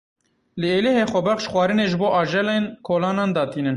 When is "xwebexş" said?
1.11-1.45